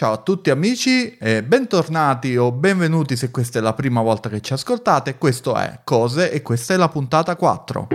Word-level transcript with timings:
Ciao 0.00 0.12
a 0.12 0.16
tutti 0.16 0.48
amici 0.48 1.14
e 1.18 1.42
bentornati 1.42 2.34
o 2.34 2.52
benvenuti 2.52 3.16
se 3.16 3.30
questa 3.30 3.58
è 3.58 3.60
la 3.60 3.74
prima 3.74 4.00
volta 4.00 4.30
che 4.30 4.40
ci 4.40 4.54
ascoltate. 4.54 5.18
Questo 5.18 5.54
è 5.54 5.80
Cose 5.84 6.32
e 6.32 6.40
questa 6.40 6.72
è 6.72 6.78
la 6.78 6.88
puntata 6.88 7.36
4. 7.36 7.88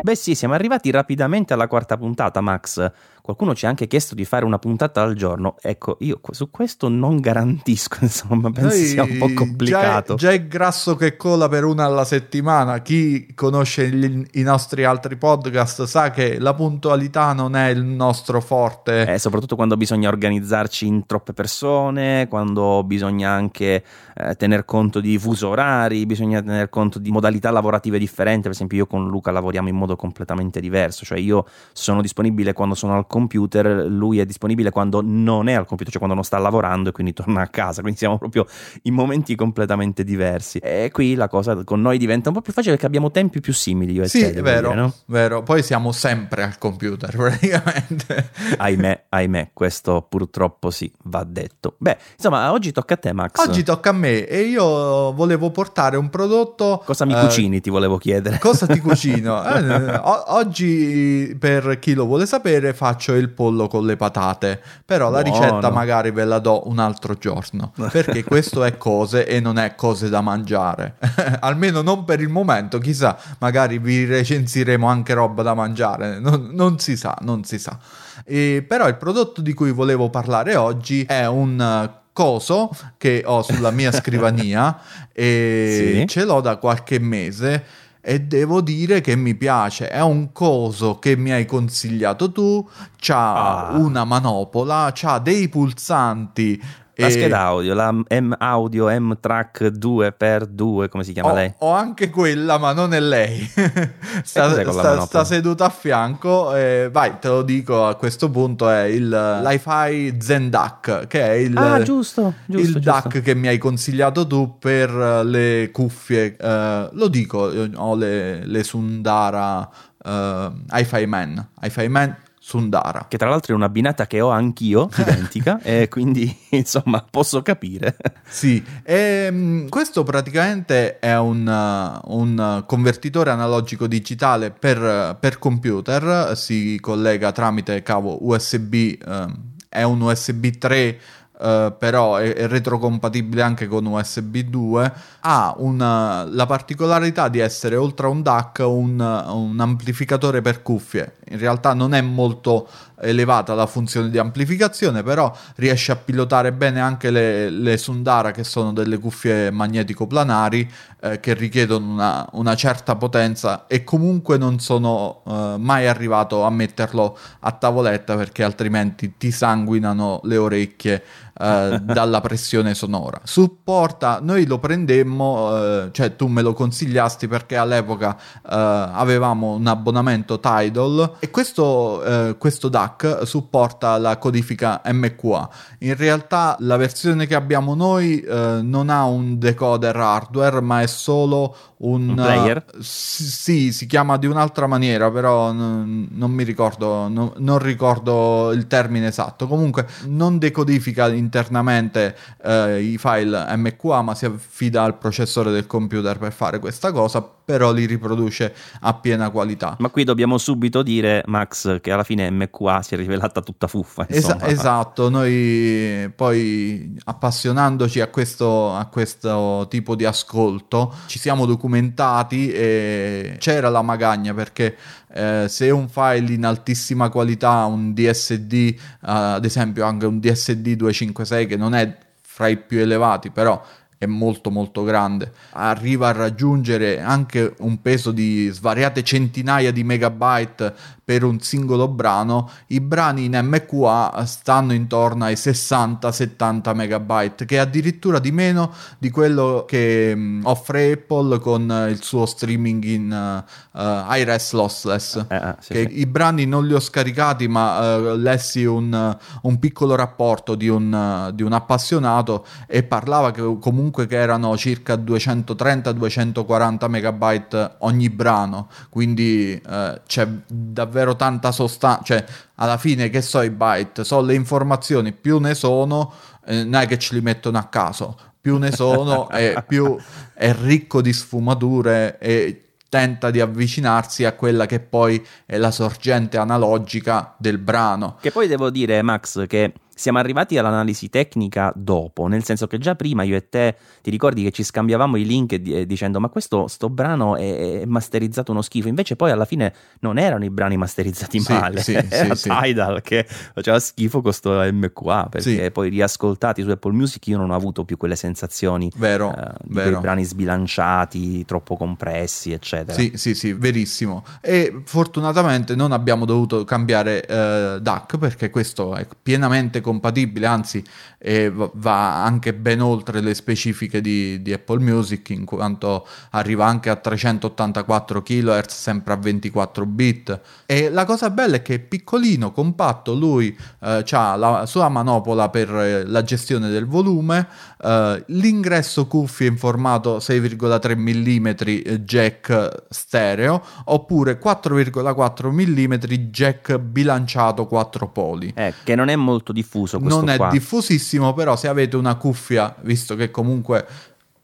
Beh 0.00 0.14
sì, 0.14 0.34
siamo 0.34 0.54
arrivati 0.54 0.90
rapidamente 0.90 1.52
alla 1.52 1.66
quarta 1.66 1.98
puntata, 1.98 2.40
Max. 2.40 2.90
Qualcuno 3.24 3.54
ci 3.54 3.64
ha 3.64 3.70
anche 3.70 3.86
chiesto 3.86 4.14
di 4.14 4.26
fare 4.26 4.44
una 4.44 4.58
puntata 4.58 5.00
al 5.00 5.14
giorno. 5.14 5.56
Ecco, 5.62 5.96
io 6.00 6.20
su 6.32 6.50
questo 6.50 6.90
non 6.90 7.20
garantisco, 7.20 7.96
insomma, 8.04 8.50
penso 8.50 8.76
Noi 8.76 8.84
sia 8.84 9.02
un 9.02 9.16
po' 9.16 9.32
complicato. 9.32 10.16
Già 10.16 10.28
è, 10.28 10.36
già 10.36 10.42
è 10.44 10.46
grasso 10.46 10.94
che 10.94 11.16
cola 11.16 11.48
per 11.48 11.64
una 11.64 11.86
alla 11.86 12.04
settimana. 12.04 12.82
Chi 12.82 13.32
conosce 13.34 13.88
gli- 13.88 14.26
i 14.32 14.42
nostri 14.42 14.84
altri 14.84 15.16
podcast 15.16 15.84
sa 15.84 16.10
che 16.10 16.38
la 16.38 16.52
puntualità 16.52 17.32
non 17.32 17.56
è 17.56 17.70
il 17.70 17.82
nostro 17.82 18.42
forte. 18.42 19.14
Eh, 19.14 19.18
soprattutto 19.18 19.56
quando 19.56 19.78
bisogna 19.78 20.10
organizzarci 20.10 20.86
in 20.86 21.06
troppe 21.06 21.32
persone, 21.32 22.28
quando 22.28 22.84
bisogna 22.84 23.30
anche 23.30 23.82
eh, 24.16 24.34
tener 24.34 24.66
conto 24.66 25.00
di 25.00 25.16
fuso 25.16 25.48
orari, 25.48 26.04
bisogna 26.04 26.42
tener 26.42 26.68
conto 26.68 26.98
di 26.98 27.10
modalità 27.10 27.50
lavorative 27.50 27.98
differenti. 27.98 28.42
Per 28.42 28.50
esempio, 28.50 28.76
io 28.76 28.86
con 28.86 29.08
Luca 29.08 29.30
lavoriamo 29.30 29.70
in 29.70 29.76
modo 29.76 29.96
completamente 29.96 30.60
diverso, 30.60 31.06
cioè 31.06 31.16
io 31.16 31.46
sono 31.72 32.02
disponibile 32.02 32.52
quando 32.52 32.74
sono 32.74 32.94
al 32.94 33.06
computer, 33.14 33.86
lui 33.86 34.18
è 34.18 34.26
disponibile 34.26 34.70
quando 34.70 35.00
non 35.00 35.46
è 35.46 35.52
al 35.52 35.66
computer, 35.66 35.92
cioè 35.92 35.98
quando 35.98 36.16
non 36.16 36.24
sta 36.24 36.36
lavorando 36.38 36.88
e 36.88 36.92
quindi 36.92 37.12
torna 37.12 37.42
a 37.42 37.46
casa. 37.46 37.80
Quindi 37.80 37.96
siamo 38.00 38.18
proprio 38.18 38.44
in 38.82 38.94
momenti 38.94 39.36
completamente 39.36 40.02
diversi. 40.02 40.58
E 40.58 40.90
qui 40.92 41.14
la 41.14 41.28
cosa 41.28 41.62
con 41.62 41.80
noi 41.80 41.96
diventa 41.96 42.30
un 42.30 42.34
po' 42.34 42.40
più 42.40 42.52
facile 42.52 42.72
perché 42.72 42.86
abbiamo 42.86 43.12
tempi 43.12 43.38
più 43.38 43.52
simili. 43.52 43.92
Io 43.92 44.02
e 44.02 44.08
Sì, 44.08 44.18
te, 44.18 44.32
è 44.32 44.42
vero, 44.42 44.70
dire, 44.70 44.80
no? 44.80 44.94
vero. 45.06 45.44
Poi 45.44 45.62
siamo 45.62 45.92
sempre 45.92 46.42
al 46.42 46.58
computer, 46.58 47.14
praticamente. 47.14 48.30
ahimè, 48.56 49.04
ahimè, 49.10 49.50
questo 49.52 50.04
purtroppo 50.08 50.72
sì, 50.72 50.90
va 51.04 51.22
detto. 51.22 51.76
Beh, 51.78 51.96
insomma, 52.16 52.50
oggi 52.50 52.72
tocca 52.72 52.94
a 52.94 52.96
te, 52.96 53.12
Max. 53.12 53.46
Oggi 53.46 53.62
tocca 53.62 53.90
a 53.90 53.92
me 53.92 54.26
e 54.26 54.40
io 54.40 55.12
volevo 55.12 55.52
portare 55.52 55.96
un 55.96 56.10
prodotto. 56.10 56.82
Cosa 56.84 57.04
mi 57.04 57.14
eh, 57.14 57.20
cucini, 57.20 57.60
ti 57.60 57.70
volevo 57.70 57.96
chiedere. 57.96 58.38
Cosa 58.40 58.66
ti 58.66 58.80
cucino? 58.80 59.42
Eh, 59.54 60.00
oggi, 60.26 61.36
per 61.38 61.78
chi 61.78 61.94
lo 61.94 62.06
vuole 62.06 62.26
sapere, 62.26 62.72
faccio 62.74 63.03
il 63.12 63.28
pollo 63.28 63.68
con 63.68 63.84
le 63.84 63.96
patate. 63.96 64.60
Però 64.84 65.10
la 65.10 65.22
Buono. 65.22 65.38
ricetta 65.40 65.70
magari 65.70 66.10
ve 66.10 66.24
la 66.24 66.38
do 66.38 66.68
un 66.68 66.78
altro 66.78 67.14
giorno. 67.14 67.72
Perché 67.92 68.24
questo 68.24 68.64
è 68.64 68.76
cose 68.78 69.26
e 69.26 69.40
non 69.40 69.58
è 69.58 69.74
cose 69.74 70.08
da 70.08 70.20
mangiare. 70.22 70.96
Almeno 71.40 71.82
non 71.82 72.04
per 72.04 72.20
il 72.20 72.28
momento. 72.28 72.78
Chissà, 72.78 73.16
magari 73.38 73.78
vi 73.78 74.04
recensiremo 74.06 74.86
anche 74.86 75.12
roba 75.14 75.42
da 75.42 75.54
mangiare. 75.54 76.18
Non, 76.18 76.50
non 76.52 76.78
si 76.78 76.96
sa, 76.96 77.16
non 77.20 77.44
si 77.44 77.58
sa. 77.58 77.78
E, 78.24 78.64
però 78.66 78.88
il 78.88 78.96
prodotto 78.96 79.40
di 79.42 79.52
cui 79.52 79.70
volevo 79.72 80.08
parlare 80.08 80.56
oggi 80.56 81.02
è 81.04 81.26
un 81.26 81.60
eh, 81.60 82.02
coso 82.12 82.70
che 82.96 83.22
ho 83.26 83.42
sulla 83.42 83.70
mia 83.72 83.90
scrivania 83.92 84.78
e 85.12 85.96
Sì. 86.00 86.06
ce 86.06 86.24
l'ho 86.24 86.40
da 86.40 86.56
qualche 86.56 86.98
mese 86.98 87.64
e 88.06 88.20
devo 88.20 88.60
dire 88.60 89.00
che 89.00 89.16
mi 89.16 89.34
piace. 89.34 89.88
È 89.88 90.02
un 90.02 90.30
coso 90.32 90.98
che 90.98 91.16
mi 91.16 91.32
hai 91.32 91.46
consigliato 91.46 92.30
tu, 92.30 92.68
c'ha 93.00 93.68
Ah. 93.70 93.76
una 93.78 94.04
manopola, 94.04 94.90
c'ha 94.94 95.18
dei 95.18 95.48
pulsanti. 95.48 96.62
La 96.96 97.10
scheda 97.10 97.40
audio, 97.40 97.74
la 97.74 97.90
M 97.90 98.34
Audio 98.38 98.88
M 98.88 99.16
Track 99.18 99.62
2x2, 99.62 100.88
come 100.88 101.02
si 101.02 101.12
chiama 101.12 101.32
ho, 101.32 101.34
lei? 101.34 101.52
ho 101.58 101.72
anche 101.72 102.08
quella, 102.08 102.58
ma 102.58 102.72
non 102.72 102.94
è 102.94 103.00
lei. 103.00 103.40
sta, 104.22 104.62
sta- 104.70 105.00
sta 105.00 105.24
seduta 105.24 105.64
a 105.66 105.70
fianco. 105.70 106.54
e 106.54 106.88
vai, 106.92 107.18
te 107.18 107.28
lo 107.28 107.42
dico 107.42 107.86
a 107.86 107.96
questo 107.96 108.30
punto: 108.30 108.68
è 108.70 108.82
il 108.82 109.08
Li-Fi 109.08 110.16
Zen 110.20 110.50
Duck, 110.50 111.06
che 111.08 111.20
è 111.20 111.32
il, 111.32 111.56
ah, 111.56 111.82
giusto, 111.82 112.34
giusto. 112.46 112.66
il 112.68 112.74
giusto. 112.74 112.90
DAC 112.90 113.22
che 113.22 113.34
mi 113.34 113.48
hai 113.48 113.58
consigliato 113.58 114.26
tu 114.26 114.58
per 114.58 114.90
eh, 114.90 115.24
le 115.24 115.70
cuffie. 115.72 116.36
eh, 116.36 116.88
lo 116.92 117.08
dico, 117.08 117.52
io 117.52 117.70
ho 117.74 117.96
le, 117.96 118.46
le 118.46 118.62
Sundara 118.62 119.68
eh, 120.04 120.50
Hi-Fi 120.70 121.06
Man. 121.06 121.48
Hi-Fi 121.60 121.88
Man 121.88 122.16
Sundara. 122.46 123.06
Che 123.08 123.16
tra 123.16 123.30
l'altro 123.30 123.54
è 123.54 123.56
un'abbinata 123.56 124.06
che 124.06 124.20
ho 124.20 124.28
anch'io, 124.28 124.90
identica, 124.98 125.60
e 125.62 125.88
quindi 125.88 126.36
insomma 126.50 127.02
posso 127.10 127.40
capire. 127.40 127.96
Sì, 128.28 128.62
ehm, 128.82 129.70
questo 129.70 130.02
praticamente 130.02 130.98
è 130.98 131.16
un, 131.16 131.46
uh, 131.46 132.14
un 132.14 132.62
convertitore 132.66 133.30
analogico 133.30 133.86
digitale 133.86 134.50
per, 134.50 135.16
per 135.18 135.38
computer, 135.38 136.36
si 136.36 136.78
collega 136.82 137.32
tramite 137.32 137.82
cavo 137.82 138.26
USB, 138.26 138.74
ehm, 138.74 139.52
è 139.70 139.82
un 139.82 140.02
USB 140.02 140.48
3. 140.58 140.98
Eh, 141.40 141.72
però 141.76 142.16
è, 142.16 142.32
è 142.32 142.46
retrocompatibile 142.46 143.42
anche 143.42 143.66
con 143.66 143.84
USB 143.86 144.36
2 144.38 144.92
ha 145.20 145.54
una- 145.58 146.24
la 146.30 146.46
particolarità 146.46 147.28
di 147.28 147.40
essere 147.40 147.76
oltre 147.76 148.06
a 148.06 148.10
un 148.10 148.22
DAC 148.22 148.62
un, 148.64 149.00
un 149.00 149.58
amplificatore 149.58 150.40
per 150.42 150.62
cuffie. 150.62 151.14
In 151.30 151.38
realtà 151.38 151.74
non 151.74 151.94
è 151.94 152.00
molto 152.02 152.68
elevata 153.00 153.54
la 153.54 153.66
funzione 153.66 154.10
di 154.10 154.18
amplificazione, 154.18 155.02
però 155.02 155.34
riesce 155.56 155.92
a 155.92 155.96
pilotare 155.96 156.52
bene 156.52 156.80
anche 156.80 157.10
le, 157.10 157.50
le 157.50 157.76
Sundara, 157.76 158.30
che 158.30 158.44
sono 158.44 158.72
delle 158.72 158.98
cuffie 158.98 159.50
magnetico-planari 159.50 160.70
eh, 161.00 161.20
che 161.20 161.34
richiedono 161.34 161.92
una, 161.92 162.28
una 162.32 162.54
certa 162.54 162.96
potenza 162.96 163.66
e 163.66 163.84
comunque 163.84 164.38
non 164.38 164.60
sono 164.60 165.22
eh, 165.26 165.54
mai 165.58 165.86
arrivato 165.86 166.44
a 166.44 166.50
metterlo 166.50 167.18
a 167.40 167.52
tavoletta 167.52 168.16
perché 168.16 168.42
altrimenti 168.42 169.14
ti 169.18 169.30
sanguinano 169.30 170.20
le 170.24 170.36
orecchie 170.36 171.02
eh, 171.36 171.80
dalla 171.82 172.20
pressione 172.20 172.74
sonora. 172.74 173.20
Supporta, 173.24 174.20
noi 174.22 174.46
lo 174.46 174.58
prendemmo, 174.58 175.56
eh, 175.56 175.88
cioè 175.90 176.14
tu 176.14 176.28
me 176.28 176.42
lo 176.42 176.52
consigliasti 176.52 177.26
perché 177.26 177.56
all'epoca 177.56 178.16
eh, 178.16 178.20
avevamo 178.48 179.54
un 179.54 179.66
abbonamento 179.66 180.38
Tidal 180.38 181.16
e 181.18 181.30
questo, 181.30 182.04
eh, 182.04 182.36
questo 182.38 182.68
DAC 182.68 183.22
supporta 183.24 183.98
la 183.98 184.16
codifica 184.18 184.80
MQA. 184.84 185.48
In 185.80 185.96
realtà 185.96 186.56
la 186.60 186.76
versione 186.76 187.26
che 187.26 187.34
abbiamo 187.34 187.74
noi 187.74 188.22
non 188.24 188.90
ha 188.90 189.04
un 189.04 189.38
decoder 189.38 189.96
hardware, 189.96 190.60
ma 190.60 190.82
è 190.82 190.86
solo 190.86 191.56
un, 191.78 192.10
Un 192.10 192.14
player? 192.14 192.64
sì, 192.80 193.72
si 193.72 193.86
chiama 193.86 194.16
di 194.16 194.26
un'altra 194.26 194.66
maniera, 194.66 195.10
però 195.10 195.52
non, 195.52 196.08
non 196.10 196.30
mi 196.30 196.44
ricordo, 196.44 197.08
non, 197.08 197.32
non 197.36 197.58
ricordo 197.58 198.52
il 198.52 198.66
termine 198.66 199.08
esatto. 199.08 199.46
Comunque 199.46 199.86
non 200.06 200.38
decodifica 200.38 201.08
internamente 201.24 202.16
eh, 202.42 202.80
i 202.82 202.98
file 202.98 203.56
MQA, 203.56 204.02
ma 204.02 204.14
si 204.14 204.26
affida 204.26 204.82
al 204.82 204.98
processore 204.98 205.50
del 205.50 205.66
computer 205.66 206.18
per 206.18 206.32
fare 206.32 206.58
questa 206.58 206.92
cosa, 206.92 207.22
però 207.44 207.72
li 207.72 207.84
riproduce 207.84 208.54
a 208.80 208.94
piena 208.94 209.30
qualità. 209.30 209.76
Ma 209.78 209.90
qui 209.90 210.04
dobbiamo 210.04 210.38
subito 210.38 210.82
dire, 210.82 211.22
Max, 211.26 211.80
che 211.80 211.90
alla 211.90 212.04
fine 212.04 212.30
MQA 212.30 212.82
si 212.82 212.94
è 212.94 212.96
rivelata 212.96 213.42
tutta 213.42 213.66
fuffa. 213.66 214.06
Esa- 214.08 214.40
esatto, 214.46 215.10
noi 215.10 216.10
poi 216.14 216.98
appassionandoci 217.04 218.00
a 218.00 218.08
questo, 218.08 218.74
a 218.74 218.86
questo 218.86 219.66
tipo 219.68 219.94
di 219.94 220.04
ascolto 220.04 220.94
ci 221.06 221.18
siamo 221.18 221.44
documentati 221.46 222.50
e 222.50 223.36
c'era 223.38 223.68
la 223.68 223.82
magagna 223.82 224.32
perché 224.32 224.76
eh, 225.12 225.46
se 225.48 225.70
un 225.70 225.88
file 225.88 226.32
in 226.32 226.44
altissima 226.44 227.08
qualità, 227.08 227.64
un 227.64 227.92
DSD, 227.92 228.52
eh, 228.52 228.76
ad 229.00 229.44
esempio 229.44 229.84
anche 229.84 230.06
un 230.06 230.18
DSD 230.18 230.74
256 230.74 231.46
che 231.46 231.56
non 231.56 231.74
è 231.74 231.96
fra 232.20 232.48
i 232.48 232.56
più 232.56 232.80
elevati, 232.80 233.30
però 233.30 233.62
è 233.98 234.06
molto 234.06 234.50
molto 234.50 234.82
grande, 234.82 235.32
arriva 235.52 236.08
a 236.08 236.12
raggiungere 236.12 237.00
anche 237.00 237.54
un 237.58 237.80
peso 237.80 238.10
di 238.10 238.48
svariate 238.48 239.02
centinaia 239.02 239.72
di 239.72 239.84
megabyte 239.84 240.74
per 241.04 241.22
un 241.22 241.38
singolo 241.38 241.86
brano, 241.86 242.50
i 242.68 242.80
brani 242.80 243.26
in 243.26 243.38
MQA 243.42 244.24
stanno 244.24 244.72
intorno 244.72 245.24
ai 245.24 245.34
60-70 245.34 246.74
megabyte, 246.74 247.44
che 247.44 247.56
è 247.56 247.58
addirittura 247.58 248.18
di 248.18 248.32
meno 248.32 248.72
di 248.98 249.10
quello 249.10 249.64
che 249.68 250.16
offre 250.42 250.92
Apple 250.92 251.38
con 251.40 251.88
il 251.90 252.02
suo 252.02 252.24
streaming 252.24 252.82
in 252.84 253.44
uh, 253.72 253.78
uh, 253.78 254.14
iRes 254.14 254.52
lossless. 254.52 255.26
Eh, 255.28 255.36
eh, 255.36 255.54
sì, 255.60 255.74
sì. 255.74 256.00
I 256.00 256.06
brani 256.06 256.46
non 256.46 256.66
li 256.66 256.72
ho 256.72 256.80
scaricati, 256.80 257.48
ma 257.48 257.96
eh, 257.96 258.16
lessi 258.16 258.64
un, 258.64 259.16
un 259.42 259.58
piccolo 259.58 259.94
rapporto 259.96 260.54
di 260.54 260.68
un, 260.68 261.30
di 261.34 261.42
un 261.42 261.52
appassionato 261.52 262.46
e 262.66 262.82
parlava 262.82 263.30
che 263.30 263.42
comunque 263.60 263.93
che 263.94 264.16
erano 264.16 264.56
circa 264.56 264.94
230-240 264.94 266.88
megabyte 266.88 267.76
ogni 267.78 268.10
brano, 268.10 268.68
quindi 268.90 269.52
eh, 269.52 270.00
c'è 270.06 270.28
davvero 270.46 271.16
tanta 271.16 271.52
sostanza, 271.52 272.02
cioè 272.02 272.24
alla 272.56 272.76
fine 272.76 273.08
che 273.08 273.22
so 273.22 273.40
i 273.42 273.50
byte, 273.50 274.04
so 274.04 274.20
le 274.20 274.34
informazioni, 274.34 275.12
più 275.12 275.38
ne 275.38 275.54
sono, 275.54 276.12
eh, 276.46 276.64
non 276.64 276.82
è 276.82 276.86
che 276.86 276.98
ce 276.98 277.14
li 277.14 277.20
mettono 277.20 277.58
a 277.58 277.64
caso, 277.64 278.16
più 278.40 278.58
ne 278.58 278.72
sono 278.72 279.30
e 279.32 279.62
più 279.66 279.96
è 280.34 280.54
ricco 280.54 281.00
di 281.00 281.12
sfumature 281.12 282.18
e 282.18 282.64
tenta 282.94 283.32
di 283.32 283.40
avvicinarsi 283.40 284.24
a 284.24 284.34
quella 284.34 284.66
che 284.66 284.78
poi 284.78 285.24
è 285.46 285.56
la 285.56 285.72
sorgente 285.72 286.36
analogica 286.36 287.34
del 287.38 287.58
brano. 287.58 288.18
Che 288.20 288.30
poi 288.30 288.46
devo 288.46 288.70
dire, 288.70 289.02
Max, 289.02 289.48
che 289.48 289.72
siamo 289.94 290.18
arrivati 290.18 290.58
all'analisi 290.58 291.08
tecnica 291.08 291.72
dopo, 291.74 292.26
nel 292.26 292.44
senso 292.44 292.66
che 292.66 292.78
già 292.78 292.94
prima 292.94 293.22
io 293.22 293.36
e 293.36 293.48
te 293.48 293.76
ti 294.02 294.10
ricordi 294.10 294.42
che 294.42 294.50
ci 294.50 294.62
scambiavamo 294.64 295.16
i 295.16 295.24
link 295.24 295.54
di- 295.54 295.86
dicendo 295.86 296.20
ma 296.20 296.28
questo 296.28 296.66
sto 296.66 296.90
brano 296.90 297.36
è, 297.36 297.80
è, 297.80 297.84
masterizzato 297.84 298.52
uno 298.52 298.62
schifo, 298.62 298.88
invece 298.88 299.16
poi 299.16 299.30
alla 299.30 299.44
fine 299.44 299.72
non 300.00 300.18
erano 300.18 300.44
i 300.44 300.50
brani 300.50 300.76
masterizzati 300.76 301.38
sì, 301.40 301.52
male, 301.52 301.80
sì, 301.80 301.92
era 302.10 302.34
sì, 302.34 302.50
Tidal 302.50 303.02
che 303.02 303.24
faceva 303.26 303.78
schifo 303.78 304.20
con 304.20 304.32
sto 304.32 304.50
MQA, 304.60 305.28
perché 305.30 305.70
poi 305.70 305.88
riascoltati 305.88 306.62
su 306.62 306.70
Apple 306.70 306.92
Music 306.92 307.26
io 307.28 307.38
non 307.38 307.50
ho 307.50 307.54
avuto 307.54 307.84
più 307.84 307.96
quelle 307.96 308.16
sensazioni 308.16 308.90
vero, 308.96 309.34
eh, 309.34 309.52
di 309.62 309.74
vero. 309.74 310.00
brani 310.00 310.24
sbilanciati, 310.24 311.44
troppo 311.44 311.76
compressi, 311.76 312.52
eccetera. 312.52 312.98
Sì, 312.98 313.12
sì, 313.14 313.34
sì, 313.34 313.52
verissimo. 313.52 314.24
E 314.40 314.82
fortunatamente 314.84 315.74
non 315.74 315.92
abbiamo 315.92 316.24
dovuto 316.24 316.64
cambiare 316.64 317.24
eh, 317.24 317.78
DAC 317.80 318.18
perché 318.18 318.50
questo 318.50 318.94
è 318.96 319.06
pienamente 319.22 319.80
compatibile, 319.84 320.46
anzi 320.46 320.82
eh, 321.18 321.52
va 321.54 322.24
anche 322.24 322.52
ben 322.54 322.80
oltre 322.80 323.20
le 323.20 323.34
specifiche 323.34 324.00
di, 324.00 324.42
di, 324.42 324.52
Apple 324.52 324.80
Music 324.80 325.30
in 325.30 325.44
quanto 325.44 326.06
arriva 326.30 326.66
anche 326.66 326.90
a 326.90 326.96
384 326.96 328.22
kHz 328.22 328.66
sempre 328.68 329.12
a 329.12 329.16
24 329.16 329.86
bit 329.86 330.40
e 330.66 330.90
la 330.90 331.04
cosa 331.04 331.30
bella 331.30 331.56
è 331.56 331.62
che 331.62 331.74
è 331.74 331.78
piccolino, 331.78 332.52
compatto, 332.52 333.14
lui 333.14 333.56
eh, 333.82 334.04
ha 334.10 334.36
la 334.36 334.66
sua 334.66 334.88
manopola 334.88 335.48
per 335.50 335.70
eh, 335.74 336.04
la 336.06 336.22
gestione 336.22 336.70
del 336.70 336.86
volume, 336.86 337.46
eh, 337.82 338.24
l'ingresso 338.28 339.06
cuffie 339.06 339.48
in 339.48 339.56
formato 339.56 340.16
6,3 340.18 340.96
mm 340.96 341.98
jack 342.04 342.84
stereo 342.88 343.62
oppure 343.84 344.38
4,4 344.42 345.50
mm 345.50 345.94
jack 346.30 346.78
bilanciato 346.78 347.66
4 347.66 348.08
poli. 348.08 348.52
Eh, 348.54 348.72
che 348.82 348.94
non 348.94 349.08
è 349.08 349.16
molto 349.16 349.52
diffuso 349.52 349.72
diffuso 349.74 349.98
questo 349.98 350.20
Non 350.20 350.28
è 350.28 350.36
qua. 350.36 350.48
diffusissimo, 350.50 351.32
però 351.34 351.56
se 351.56 351.68
avete 351.68 351.96
una 351.96 352.14
cuffia, 352.14 352.74
visto 352.82 353.16
che 353.16 353.30
comunque 353.30 353.86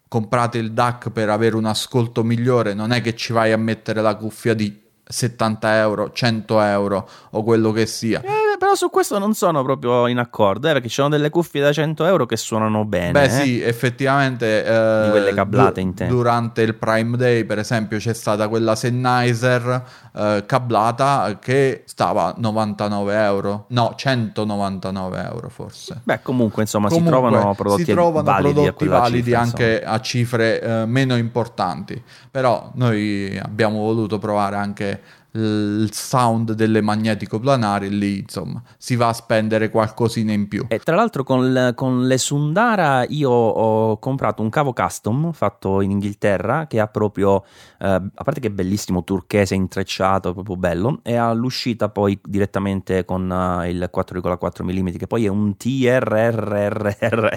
comprate 0.08 0.58
il 0.58 0.72
DAC 0.72 1.10
per 1.10 1.28
avere 1.28 1.54
un 1.56 1.66
ascolto 1.66 2.24
migliore, 2.24 2.74
non 2.74 2.90
è 2.90 3.00
che 3.00 3.14
ci 3.14 3.32
vai 3.32 3.52
a 3.52 3.56
mettere 3.56 4.02
la 4.02 4.16
cuffia 4.16 4.54
di 4.54 4.80
70 5.04 5.76
euro, 5.78 6.12
100 6.12 6.60
euro 6.60 7.08
o 7.30 7.42
quello 7.44 7.70
che 7.72 7.86
sia. 7.86 8.20
Eh 8.22 8.39
però 8.70 8.74
su 8.74 8.90
questo 8.90 9.18
non 9.18 9.34
sono 9.34 9.62
proprio 9.64 10.06
in 10.06 10.18
accordo, 10.18 10.68
eh, 10.68 10.72
perché 10.72 10.88
ci 10.88 10.94
sono 10.94 11.08
delle 11.08 11.30
cuffie 11.30 11.60
da 11.60 11.72
100 11.72 12.04
euro 12.04 12.26
che 12.26 12.36
suonano 12.36 12.84
bene. 12.84 13.12
Beh, 13.12 13.24
eh. 13.24 13.28
sì, 13.28 13.60
effettivamente. 13.60 14.64
Eh, 14.64 15.04
di 15.04 15.10
quelle 15.10 15.34
cablate 15.34 15.80
in 15.80 15.94
te. 15.94 16.06
Durante 16.06 16.62
il 16.62 16.74
Prime 16.74 17.16
Day, 17.16 17.44
per 17.44 17.58
esempio, 17.58 17.98
c'è 17.98 18.14
stata 18.14 18.48
quella 18.48 18.76
Sennheiser 18.76 19.84
eh, 20.14 20.44
cablata 20.46 21.38
che 21.40 21.82
stava 21.86 22.34
99 22.36 23.14
euro. 23.24 23.64
No, 23.68 23.94
199 23.96 25.22
euro 25.24 25.48
forse. 25.48 26.00
Beh, 26.04 26.22
comunque, 26.22 26.62
insomma, 26.62 26.88
comunque, 26.88 27.12
si 27.12 27.18
trovano 27.18 27.54
prodotti 27.54 27.84
si 27.84 27.92
trovano 27.92 28.22
validi, 28.22 28.52
prodotti 28.52 28.86
validi 28.86 29.22
cifra, 29.22 29.40
anche 29.40 29.72
insomma. 29.72 29.90
a 29.90 30.00
cifre 30.00 30.60
eh, 30.60 30.86
meno 30.86 31.16
importanti. 31.16 32.02
Però 32.30 32.70
noi 32.74 33.36
abbiamo 33.42 33.80
voluto 33.80 34.18
provare 34.18 34.54
anche 34.56 35.00
il 35.32 35.90
sound 35.92 36.52
delle 36.52 36.80
magnetico 36.80 37.38
planari 37.38 37.88
lì 37.96 38.18
insomma 38.18 38.60
si 38.76 38.96
va 38.96 39.08
a 39.08 39.12
spendere 39.12 39.70
qualcosina 39.70 40.32
in 40.32 40.48
più. 40.48 40.64
E 40.68 40.78
tra 40.80 40.96
l'altro 40.96 41.22
con, 41.22 41.72
con, 41.74 42.06
le 42.06 42.18
Sundara 42.18 43.04
io 43.08 43.30
ho 43.30 43.98
comprato 43.98 44.42
un 44.42 44.48
cavo 44.48 44.72
custom 44.72 45.32
fatto 45.32 45.80
in 45.80 45.90
Inghilterra 45.92 46.66
che 46.66 46.80
ha 46.80 46.86
proprio 46.88 47.44
eh, 47.78 47.88
a 47.88 48.24
parte 48.24 48.40
che 48.40 48.48
è 48.48 48.50
bellissimo 48.50 49.04
turchese 49.04 49.54
intrecciato 49.54 50.32
proprio 50.32 50.56
bello 50.56 51.00
e 51.02 51.16
all'uscita 51.16 51.88
poi 51.88 52.18
direttamente 52.22 53.04
con 53.04 53.30
uh, 53.30 53.66
il 53.66 53.90
4,4 53.94 54.64
mm 54.64 54.88
che 54.96 55.06
poi 55.06 55.26
è 55.26 55.28
un 55.28 55.56
TRRRR 55.56 57.28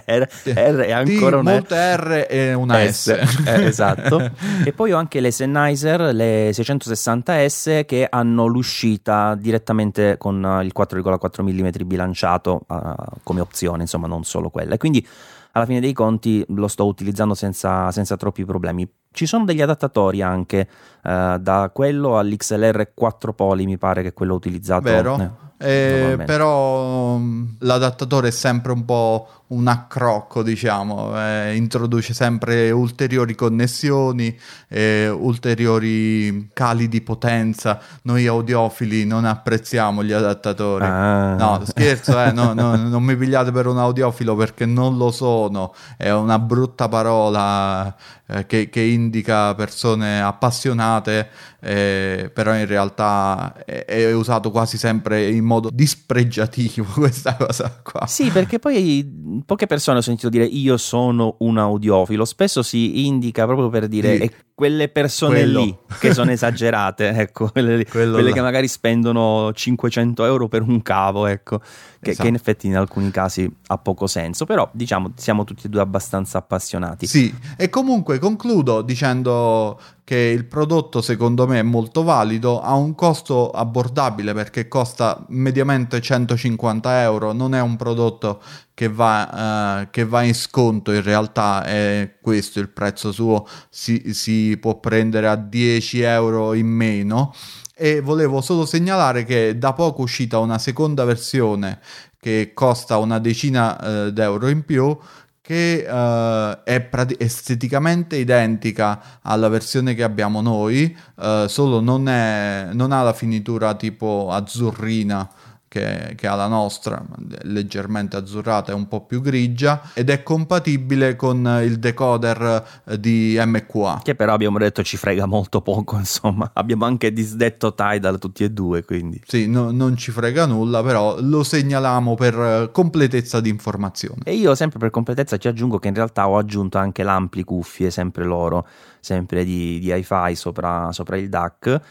e 0.45 0.92
ancora 0.92 1.38
T, 1.38 1.42
una 1.42 1.95
R 1.95 2.28
e 2.30 2.54
una 2.54 2.86
S, 2.86 3.22
S. 3.22 3.44
Eh, 3.45 3.66
esatto. 3.66 4.31
E 4.63 4.72
poi 4.72 4.92
ho 4.92 4.98
anche 4.98 5.19
le 5.19 5.31
Sennheiser 5.31 6.13
le 6.13 6.51
660S 6.51 7.82
che 7.85 8.07
hanno 8.09 8.45
l'uscita 8.45 9.35
direttamente 9.35 10.18
con 10.18 10.35
il 10.63 10.71
4,4 10.75 11.41
mm 11.41 11.85
bilanciato 11.85 12.62
uh, 12.68 12.94
come 13.24 13.41
opzione, 13.41 13.83
insomma, 13.83 14.07
non 14.07 14.24
solo 14.24 14.50
quella. 14.50 14.77
Quindi 14.77 15.06
alla 15.51 15.65
fine 15.65 15.80
dei 15.80 15.94
conti 15.94 16.44
lo 16.50 16.68
sto 16.68 16.85
utilizzando 16.85 17.33
senza, 17.33 17.91
senza 17.91 18.18
troppi 18.18 18.45
problemi. 18.45 18.89
Ci 19.13 19.25
sono 19.25 19.45
degli 19.45 19.62
adattatori 19.62 20.21
anche, 20.21 20.68
uh, 21.04 21.38
da 21.38 21.71
quello 21.74 22.18
all'XLR 22.18 22.92
4 22.94 23.33
poli, 23.33 23.65
mi 23.65 23.77
pare 23.77 24.01
che 24.01 24.10
è 24.10 24.13
quello 24.13 24.33
utilizzato. 24.33 24.81
Vero? 24.81 25.42
Eh, 25.63 26.12
eh, 26.12 26.18
però 26.25 27.15
mm, 27.18 27.45
l'adattatore 27.60 28.27
è 28.27 28.31
sempre 28.31 28.74
un 28.74 28.83
po' 28.83 29.44
un 29.54 29.68
accrocco, 29.68 30.44
diciamo, 30.44 31.18
eh, 31.18 31.56
introduce 31.56 32.13
sempre 32.13 32.71
ulteriori 32.71 33.36
connessioni, 33.36 34.38
eh, 34.68 35.07
ulteriori 35.10 36.50
cali 36.54 36.89
di 36.89 37.01
potenza. 37.01 37.80
Noi 38.04 38.25
audiofili 38.27 39.06
non 39.06 39.25
apprezziamo 39.25 40.04
gli 40.04 40.12
adattatori. 40.12 40.86
Ah. 40.86 41.36
No, 41.36 41.62
scherzo, 41.66 42.21
eh, 42.21 42.31
no, 42.31 42.54
no, 42.54 42.75
non 42.89 43.04
mi 43.04 43.16
pigliate 43.16 43.51
per 43.51 43.68
un 43.68 43.77
audiofilo 43.77 44.36
perché 44.36 44.66
non 44.66 44.98
lo 44.98 45.12
sono, 45.12 45.74
è 45.98 46.12
una 46.12 46.39
brutta 46.39 46.89
parola 46.89 47.95
eh, 48.25 48.45
che, 48.45 48.69
che, 48.69 48.81
indica 49.04 49.54
persone 49.56 50.22
appassionate, 50.22 51.30
eh, 51.65 52.30
però 52.33 52.54
in 52.56 52.65
realtà 52.65 53.54
è, 53.65 53.86
è 53.86 54.13
usato 54.13 54.51
quasi 54.51 54.77
sempre 54.77 55.30
in 55.30 55.45
modo 55.45 55.69
dispregiativo 55.71 56.83
questa 57.00 57.38
cosa 57.38 57.80
qua. 57.81 58.06
Sì, 58.06 58.30
perché 58.30 58.60
poi 58.60 59.42
poche 59.45 59.65
persone 59.65 60.00
ho 60.00 60.01
sentito 60.01 60.27
dire 60.27 60.44
io 60.44 60.75
sono 60.75 61.38
un 61.39 61.57
audiofilo, 61.57 62.25
spesso 62.25 62.62
si 62.63 63.06
indica 63.06 63.45
proprio 63.45 63.69
per 63.69 63.88
dire 63.88 64.18
sì. 64.18 64.31
quelle 64.54 64.89
persone 64.89 65.39
Quello. 65.39 65.63
lì 65.63 65.77
che 66.00 66.13
sono 66.13 66.31
esagerate, 66.31 67.10
ecco, 67.15 67.50
quelle, 67.50 67.86
quelle 67.86 68.33
che 68.33 68.42
magari 68.42 68.68
spendono 68.68 69.54
500 69.54 70.25
euro 70.25 70.50
per 70.50 70.63
un 70.63 70.81
cavo, 70.81 71.27
ecco, 71.27 71.59
che, 71.59 72.09
esatto. 72.09 72.24
che, 72.24 72.27
in 72.27 72.36
effetti 72.36 72.68
in 72.68 72.75
alcuni 72.75 73.09
casi 73.09 73.50
ha 73.68 73.77
poco 73.77 74.07
senso, 74.07 74.45
però 74.45 74.69
diciamo 74.74 75.13
siamo 75.16 75.45
tutti 75.45 75.68
e 75.68 75.69
due 75.69 75.80
abbastanza 75.80 76.39
appassionati. 76.39 77.07
Sì, 77.07 77.33
e 77.56 77.69
comunque 77.69 78.19
concludo 78.19 78.81
dicendo 78.81 79.80
che 80.06 80.18
il 80.18 80.46
prodotto 80.46 81.02
secondo 81.02 81.48
me 81.48 81.60
è 81.60 81.64
molto 81.64 82.04
valido, 82.04 82.62
ha 82.62 82.74
un 82.74 82.94
costo 82.94 83.52
abbordabile 83.52 84.34
perché 84.34 84.68
costa 84.68 85.26
mediamente 85.30 86.02
150 86.02 87.02
euro, 87.02 87.32
non 87.32 87.56
è 87.56 87.62
un 87.62 87.78
prodotto 87.78 88.42
che 88.74 88.90
va, 88.90 89.81
uh, 89.83 89.90
che 89.92 90.04
va 90.04 90.24
in 90.24 90.36
sconto, 90.36 90.92
in 90.92 91.04
realtà 91.04 91.64
è 91.64 92.16
questo 92.22 92.60
il 92.60 92.69
prezzo 92.69 93.12
suo, 93.14 93.48
si, 93.69 94.14
si 94.14 94.57
può 94.60 94.80
prendere 94.80 95.28
a 95.28 95.36
10 95.36 96.02
euro 96.02 96.54
in 96.54 96.68
meno. 96.68 97.33
E 97.76 98.02
volevo 98.02 98.42
solo 98.42 98.66
segnalare 98.66 99.24
che 99.24 99.57
da 99.57 99.74
poco 99.74 100.02
è 100.02 100.04
uscita 100.04 100.38
una 100.38 100.60
seconda 100.60 101.06
versione 101.06 101.80
che 102.19 102.52
costa 102.54 102.98
una 102.98 103.19
decina 103.19 104.06
uh, 104.06 104.10
d'euro 104.12 104.48
in 104.48 104.64
più 104.64 104.98
che 105.44 105.85
uh, 105.85 106.64
è 106.64 106.80
prati- 106.80 107.18
esteticamente 107.19 108.16
identica 108.16 109.19
alla 109.21 109.50
versione 109.50 109.94
che 109.94 110.02
abbiamo 110.02 110.40
noi, 110.40 110.95
uh, 111.16 111.47
solo 111.47 111.81
non, 111.81 112.07
è, 112.07 112.69
non, 112.71 112.94
ha 112.94 113.04
la 113.04 113.12
finitura 113.12 113.76
tipo 113.76 114.30
azzurrina 114.31 115.30
che, 115.73 116.13
che, 116.15 116.27
ha 116.27 116.35
la 116.35 116.45
nostra, 116.45 117.03
leggermente 117.42 118.15
azzurrata 118.15 118.71
e 118.71 118.75
un 118.75 118.87
po' 118.87 119.06
più 119.06 119.21
grigia, 119.21 119.89
ed 119.95 120.11
è 120.11 120.21
compatibile 120.21 121.15
con 121.15 121.61
il 121.63 121.80
decoder 121.80 122.63
eh, 122.85 122.99
di 122.99 123.42
MQA. 123.44 124.01
Che 124.03 124.13
però 124.13 124.33
abbiamo 124.33 124.59
detto 124.59 124.83
ci 124.83 124.97
frega 124.97 125.25
molto 125.25 125.61
poco, 125.61 125.97
insomma. 125.97 126.51
Abbiamo 126.53 126.85
anche 126.85 127.11
disdetto 127.11 127.73
Tidal 127.73 128.19
tutti 128.19 128.44
e 128.44 128.51
due, 128.51 128.85
quindi. 128.85 129.19
Sì, 129.25 129.47
no, 129.47 129.71
non 129.71 129.97
ci 129.97 130.11
frega 130.11 130.45
nulla, 130.45 130.83
però 130.83 131.18
lo 131.19 131.42
segnaliamo 131.42 132.13
per 132.13 132.39
eh, 132.39 132.69
completezza 132.71 133.42
di 133.42 133.49
informazione. 133.49 134.21
E 134.25 134.35
io 134.35 134.53
sempre 134.53 134.77
per 134.77 134.92
completezza 134.92 135.37
ci 135.37 135.47
aggiungo 135.47 135.80
che 135.80 135.87
in 135.87 135.95
realtà 135.95 136.27
ho 136.27 136.37
aggiunto 136.37 136.77
anche 136.77 137.01
l'ampli 137.01 137.44
cuffie, 137.44 137.89
sempre 137.89 138.25
loro, 138.25 138.68
sempre 138.99 139.44
di, 139.44 139.80
di 139.80 139.92
hi-fi 139.92 140.35
sopra, 140.35 140.92
sopra 140.92 141.18
il 141.18 141.30
DAC 141.30 141.81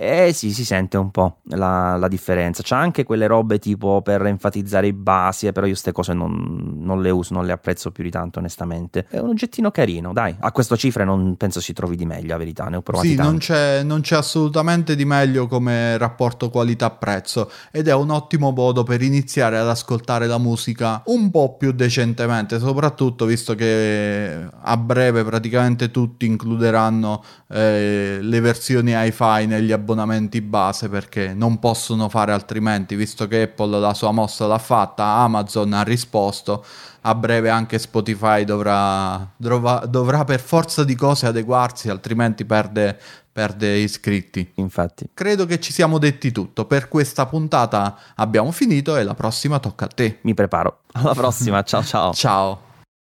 Eh 0.00 0.32
sì, 0.32 0.52
si 0.52 0.64
sente 0.64 0.96
un 0.96 1.10
po' 1.10 1.38
la, 1.48 1.96
la 1.96 2.06
differenza. 2.06 2.62
C'ha 2.64 2.78
anche 2.78 3.02
quelle 3.02 3.26
robe 3.26 3.58
tipo 3.58 4.00
per 4.00 4.24
enfatizzare 4.26 4.86
i 4.86 4.92
basi, 4.92 5.48
eh, 5.48 5.52
però 5.52 5.66
io 5.66 5.72
queste 5.72 5.90
cose 5.90 6.12
non, 6.12 6.76
non, 6.78 7.02
le 7.02 7.10
uso, 7.10 7.34
non 7.34 7.44
le 7.44 7.50
apprezzo 7.50 7.90
più 7.90 8.04
di 8.04 8.10
tanto, 8.10 8.38
onestamente. 8.38 9.06
È 9.10 9.18
un 9.18 9.30
oggettino 9.30 9.72
carino, 9.72 10.12
dai. 10.12 10.36
A 10.38 10.52
queste 10.52 10.76
cifre 10.76 11.02
non 11.02 11.36
penso 11.36 11.60
si 11.60 11.72
trovi 11.72 11.96
di 11.96 12.06
meglio, 12.06 12.36
a 12.36 12.38
verità. 12.38 12.66
Ne 12.66 12.76
ho 12.76 12.80
provati 12.80 13.08
sì, 13.08 13.14
non 13.16 13.38
c'è, 13.38 13.82
non 13.82 14.00
c'è 14.02 14.14
assolutamente 14.14 14.94
di 14.94 15.04
meglio 15.04 15.48
come 15.48 15.98
rapporto 15.98 16.48
qualità-prezzo 16.48 17.50
ed 17.72 17.88
è 17.88 17.94
un 17.94 18.10
ottimo 18.10 18.52
modo 18.52 18.84
per 18.84 19.02
iniziare 19.02 19.58
ad 19.58 19.68
ascoltare 19.68 20.28
la 20.28 20.38
musica 20.38 21.02
un 21.06 21.28
po' 21.32 21.56
più 21.56 21.72
decentemente, 21.72 22.60
soprattutto 22.60 23.24
visto 23.24 23.56
che 23.56 24.46
a 24.60 24.76
breve 24.76 25.24
praticamente 25.24 25.90
tutti 25.90 26.24
includeranno 26.24 27.24
eh, 27.48 28.18
le 28.20 28.40
versioni 28.40 28.92
hi-fi 28.94 29.46
negli 29.46 29.72
abbonamenti 29.72 29.86
abbonamenti 29.88 30.42
base 30.42 30.90
perché 30.90 31.32
non 31.32 31.58
possono 31.58 32.10
fare 32.10 32.32
altrimenti, 32.32 32.94
visto 32.94 33.26
che 33.26 33.42
Apple 33.42 33.78
la 33.78 33.94
sua 33.94 34.10
mossa 34.10 34.46
l'ha 34.46 34.58
fatta, 34.58 35.04
Amazon 35.04 35.72
ha 35.72 35.82
risposto, 35.82 36.62
a 37.02 37.14
breve 37.14 37.48
anche 37.48 37.78
Spotify 37.78 38.44
dovrà, 38.44 39.26
dovrà, 39.36 39.86
dovrà 39.86 40.24
per 40.24 40.40
forza 40.40 40.84
di 40.84 40.94
cose 40.94 41.26
adeguarsi, 41.26 41.88
altrimenti 41.88 42.44
perde, 42.44 42.98
perde 43.32 43.76
iscritti. 43.76 44.52
Infatti. 44.56 45.08
Credo 45.14 45.46
che 45.46 45.58
ci 45.58 45.72
siamo 45.72 45.98
detti 45.98 46.32
tutto. 46.32 46.66
Per 46.66 46.88
questa 46.88 47.24
puntata 47.24 47.96
abbiamo 48.16 48.50
finito 48.50 48.96
e 48.96 49.04
la 49.04 49.14
prossima 49.14 49.58
tocca 49.58 49.86
a 49.86 49.88
te. 49.88 50.18
Mi 50.22 50.34
preparo. 50.34 50.80
Alla 50.92 51.14
prossima, 51.14 51.62
ciao 51.64 51.82
ciao. 51.82 52.12
ciao. 52.12 52.67